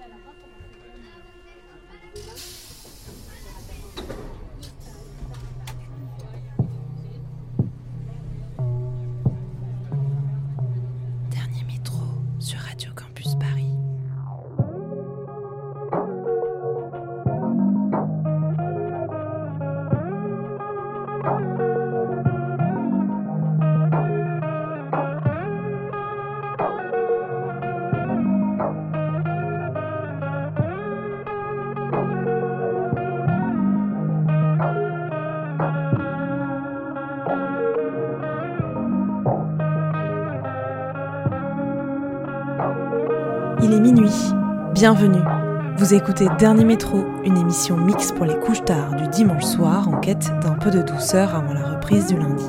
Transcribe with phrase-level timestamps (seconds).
[0.00, 0.69] Gracias.
[44.80, 45.20] Bienvenue.
[45.76, 50.00] Vous écoutez Dernier Métro, une émission mixte pour les couches tard du dimanche soir en
[50.00, 52.46] quête d'un peu de douceur avant la reprise du lundi.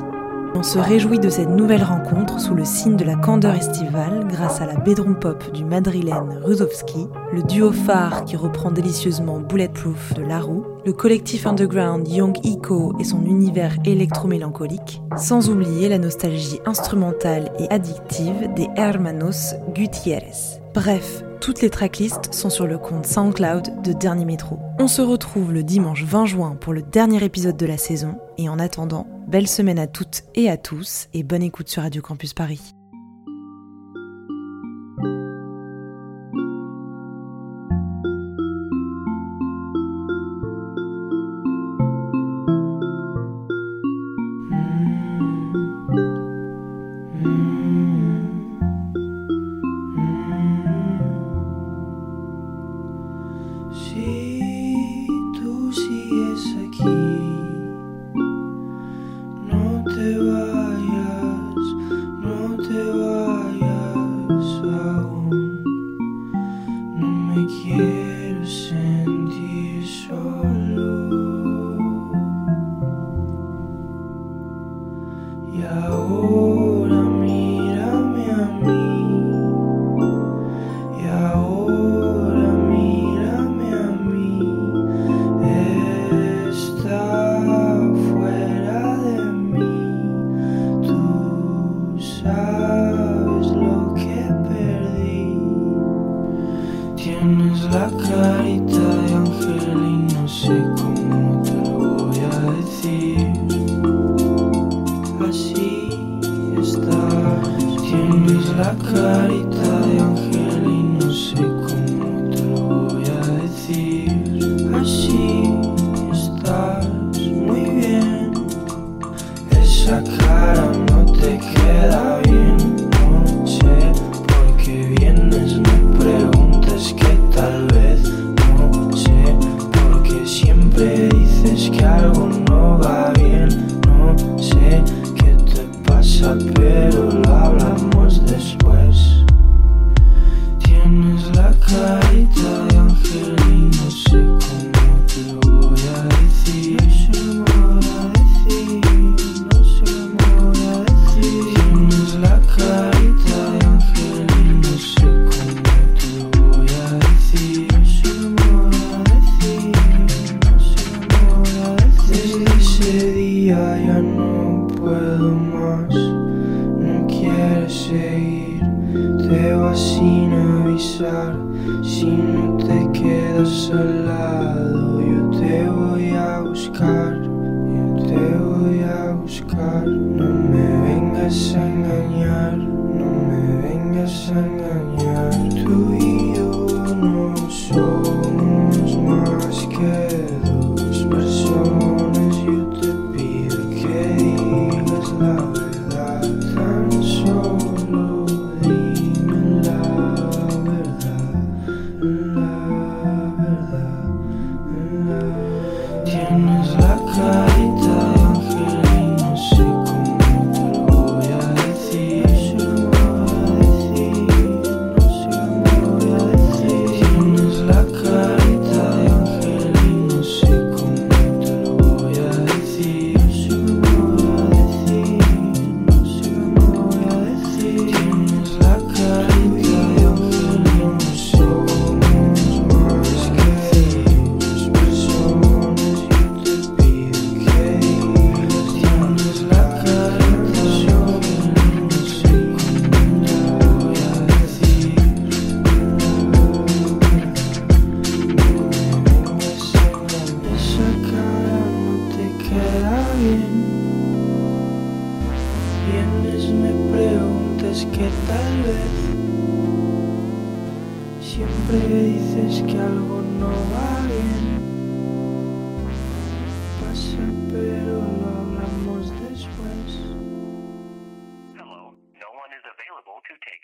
[0.54, 4.62] On se réjouit de cette nouvelle rencontre sous le signe de la candeur estivale grâce
[4.62, 10.22] à la bedroom pop du madrilène Ruzovski, le duo phare qui reprend délicieusement Bulletproof de
[10.22, 17.52] Larou, le collectif underground Young Eco et son univers électromélancolique, sans oublier la nostalgie instrumentale
[17.58, 20.62] et addictive des Hermanos Gutiérrez.
[20.72, 24.60] Bref, toutes les tracklists sont sur le compte SoundCloud de Dernier Métro.
[24.78, 28.16] On se retrouve le dimanche 20 juin pour le dernier épisode de la saison.
[28.38, 32.00] Et en attendant, belle semaine à toutes et à tous et bonne écoute sur Radio
[32.00, 32.74] Campus Paris.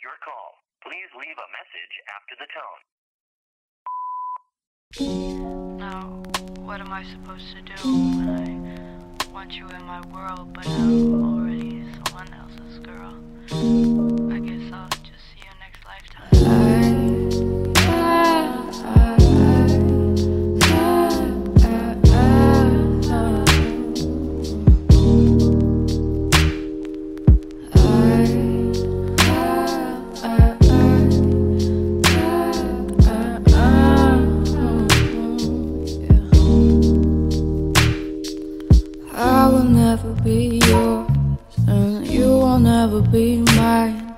[0.08, 0.56] Your call.
[0.81, 2.81] Please leave a message after the tone.
[5.76, 6.22] Now,
[6.64, 7.75] what am I supposed to do
[8.16, 13.14] when I want you in my world, but I'm already someone else's girl?
[14.32, 16.31] I guess I'll just see you next lifetime.
[16.32, 16.88] I
[40.23, 41.11] be yours,
[41.67, 44.17] and you will never be mine.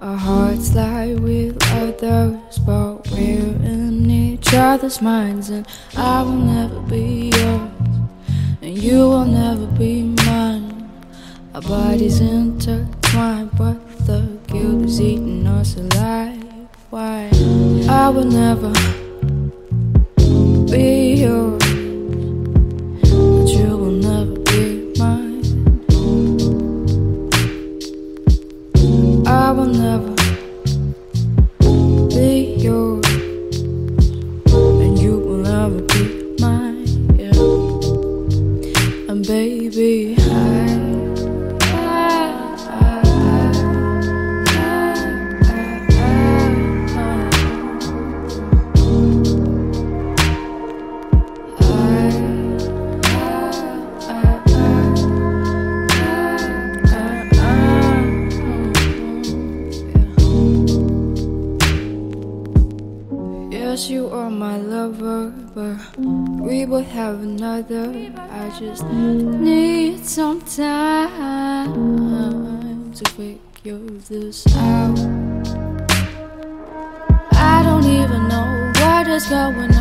[0.00, 5.50] Our hearts lie with others, but we're in each other's minds.
[5.50, 5.66] And
[5.96, 7.70] I will never be yours,
[8.62, 10.90] and you will never be mine.
[11.54, 16.44] Our bodies intertwined, but the guilt is eating us alive.
[16.90, 17.30] Why?
[17.88, 18.72] I will never
[20.70, 21.05] be
[67.68, 68.18] have.
[68.30, 71.72] I just need some time
[72.92, 73.78] to figure
[74.08, 74.98] this out.
[77.32, 79.75] I don't even know what is going on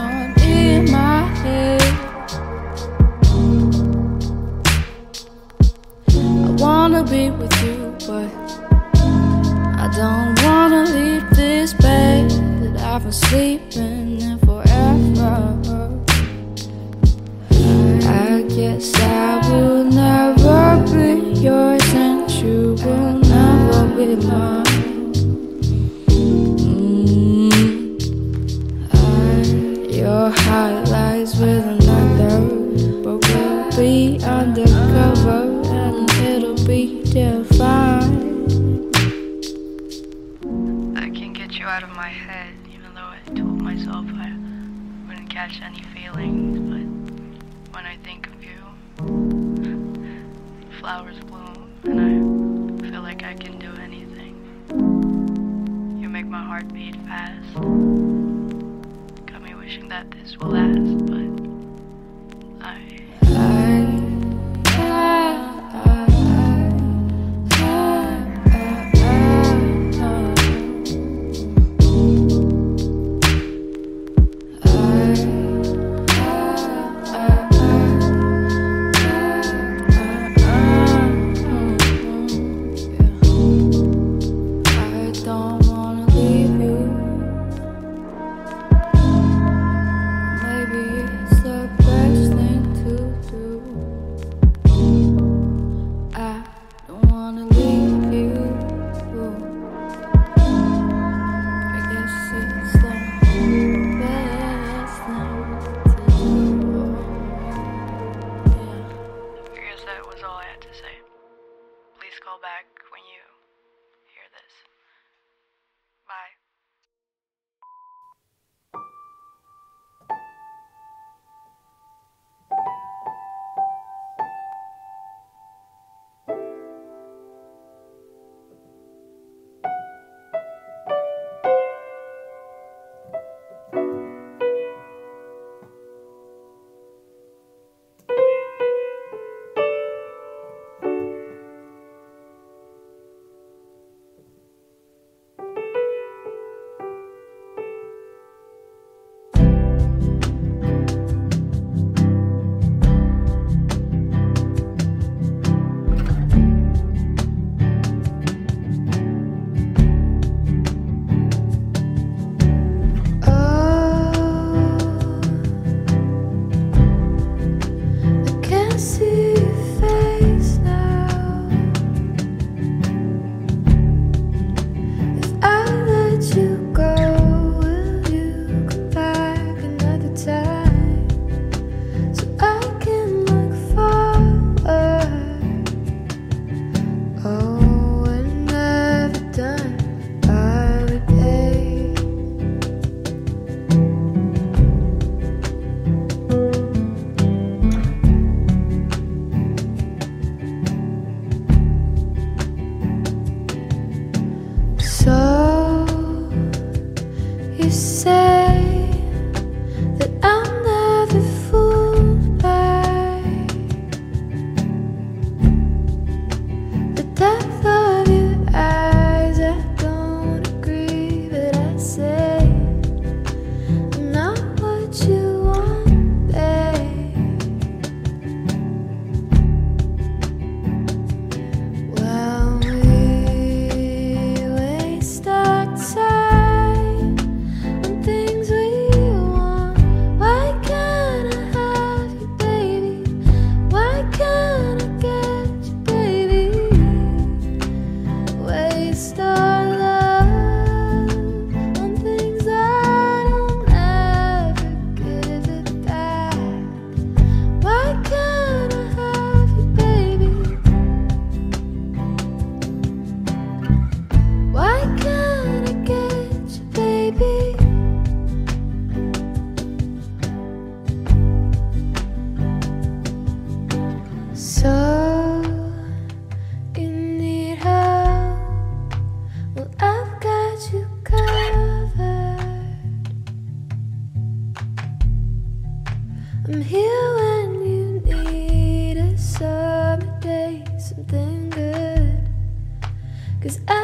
[293.45, 293.74] Cause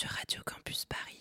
[0.00, 1.20] sur Radio Campus Paris.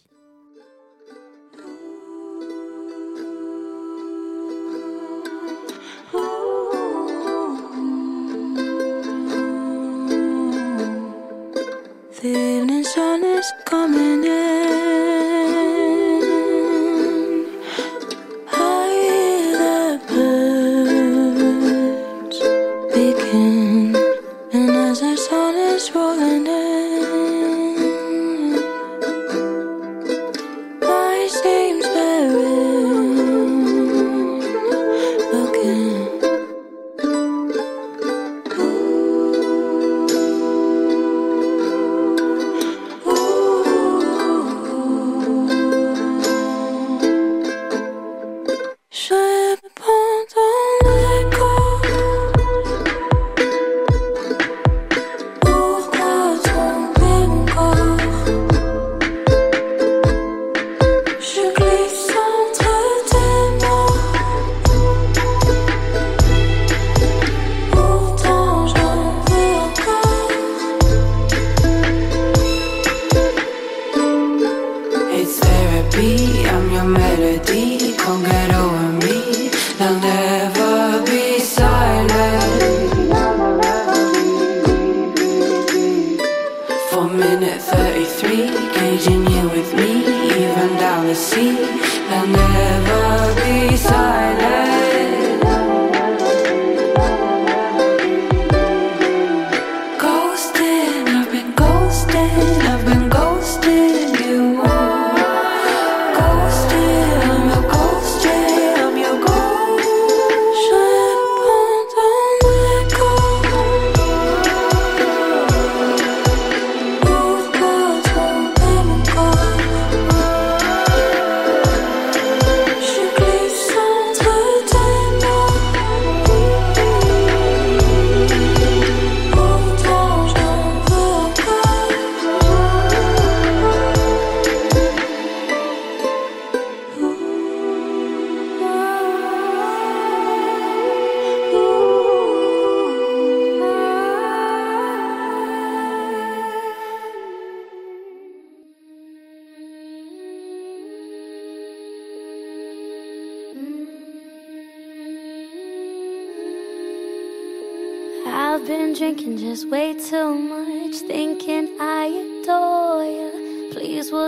[12.22, 14.69] The evening sun is coming in.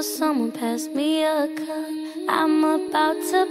[0.04, 1.88] Someone pass me a cup?
[2.28, 3.46] I'm about to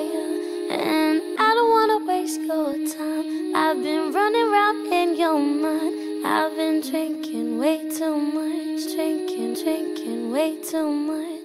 [0.00, 3.54] you, and I don't wanna waste your time.
[3.54, 6.24] I've been running around in your mind.
[6.24, 11.35] I've been drinking way too much, drinking, drinking way too much.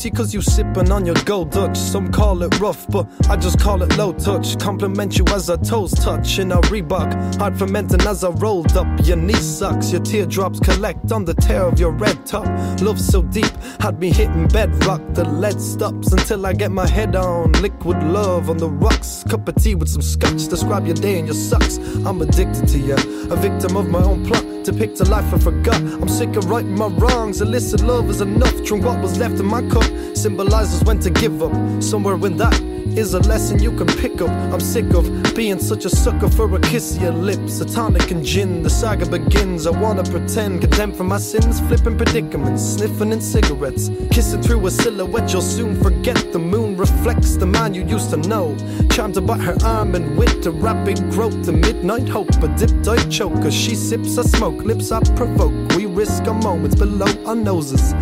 [0.00, 1.76] Tipsy cause you sipping on your gold Dutch.
[1.76, 4.58] Some call it rough, but I just call it low touch.
[4.58, 7.36] Compliment you as our toes touch in a Reebok.
[7.36, 8.86] Hard fermenting as I rolled up.
[9.04, 12.46] Your knee sucks, your teardrops collect on the tear of your red top.
[12.80, 15.02] Love so deep, had me hitting bedrock.
[15.12, 17.52] The lead stops until I get my head on.
[17.60, 19.22] Liquid love on the rocks.
[19.28, 20.48] Cup of tea with some scotch.
[20.48, 21.76] Describe your day and your sucks.
[22.06, 24.46] I'm addicted to you, a victim of my own plot.
[24.64, 25.80] Depict a life I forgot.
[25.80, 27.40] I'm sick of righting my wrongs.
[27.40, 28.54] Illicit love is enough.
[28.64, 29.89] Drink what was left in my cup.
[30.14, 31.82] Symbolizes when to give up.
[31.82, 32.60] Somewhere in that
[32.96, 34.30] is a lesson you can pick up.
[34.52, 37.60] I'm sick of being such a sucker for a kiss of your lips.
[37.60, 38.62] A tonic and gin.
[38.62, 39.66] The saga begins.
[39.66, 40.60] I wanna pretend.
[40.60, 41.60] Condemned for my sins.
[41.60, 42.62] Flipping predicaments.
[42.62, 43.90] Sniffing in cigarettes.
[44.10, 46.32] Kissing through a silhouette you'll soon forget.
[46.32, 48.56] The moon reflects the man you used to know.
[48.90, 50.46] Charmed about her arm and wit.
[50.46, 51.44] A rapid growth.
[51.44, 52.30] The midnight hope.
[52.42, 53.50] A dipped I choke.
[53.50, 54.64] She sips, I smoke.
[54.64, 55.54] Lips I provoke.
[55.76, 57.94] We risk our moments below our noses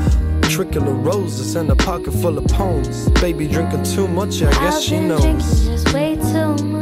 [0.49, 3.09] trickle of roses and a pocket full of poems.
[3.21, 5.23] Baby drinking too much, I guess I've she knows.
[5.23, 6.78] Drinking way too much.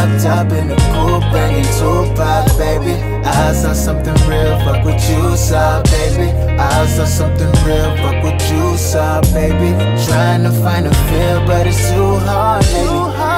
[0.00, 2.92] Drop top in the coupe, banging Tupac, baby.
[3.22, 6.30] I saw something real, fuck what you saw, baby.
[6.58, 9.76] I saw something real, fuck what you saw, baby.
[10.06, 12.88] Trying to find a feel, but it's too hard, baby.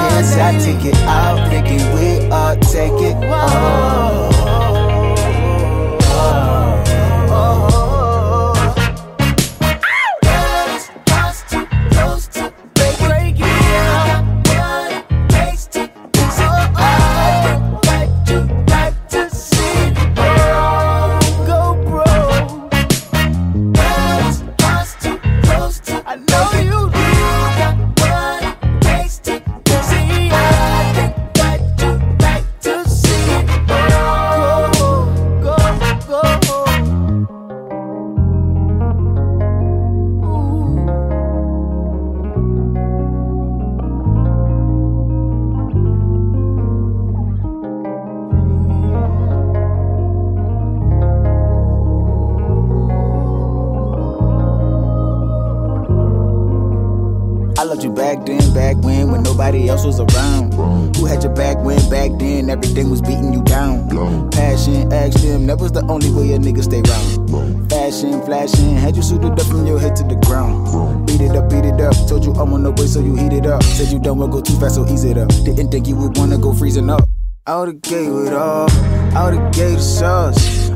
[0.07, 3.17] Yes, I take it out, thinking we all take it.
[3.23, 4.62] Oh.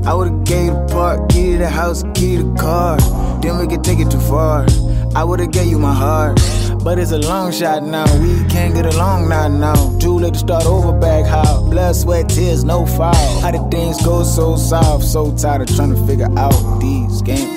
[0.07, 2.97] I would've gave the park, key to the house, key to the car.
[3.41, 4.65] Then we could take it too far.
[5.13, 6.39] I would've gave you my heart.
[6.81, 8.05] But it's a long shot now.
[8.21, 9.49] We can't get along now.
[9.49, 10.97] Now too late to start over.
[10.97, 13.41] Back how blood, sweat, tears, no foul.
[13.41, 15.03] How did things go so soft?
[15.03, 17.56] So tired of trying to figure out these games.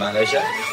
[0.00, 0.69] 马来西亚。